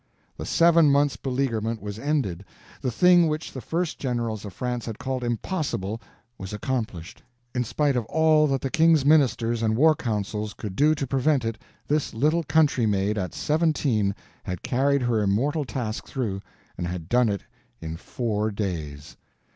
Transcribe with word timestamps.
The 0.35 0.47
seven 0.47 0.89
months' 0.89 1.15
beleaguerment 1.15 1.79
was 1.79 1.99
ended, 1.99 2.43
the 2.81 2.89
thing 2.89 3.27
which 3.27 3.53
the 3.53 3.61
first 3.61 3.99
generals 3.99 4.45
of 4.45 4.51
France 4.51 4.87
had 4.87 4.97
called 4.97 5.23
impossible 5.23 6.01
was 6.39 6.53
accomplished; 6.53 7.21
in 7.53 7.63
spite 7.63 7.95
of 7.95 8.05
all 8.05 8.47
that 8.47 8.61
the 8.61 8.71
King's 8.71 9.05
ministers 9.05 9.61
and 9.61 9.75
war 9.77 9.93
councils 9.95 10.55
could 10.55 10.75
do 10.75 10.95
to 10.95 11.05
prevent 11.05 11.45
it, 11.45 11.59
this 11.87 12.15
little 12.15 12.41
country 12.43 12.87
maid 12.87 13.15
at 13.15 13.35
seventeen 13.35 14.15
had 14.41 14.63
carried 14.63 15.03
her 15.03 15.21
immortal 15.21 15.65
task 15.65 16.07
through, 16.07 16.41
and 16.79 16.87
had 16.87 17.07
done 17.07 17.29
it 17.29 17.43
in 17.79 17.95
four 17.95 18.49
days! 18.49 19.17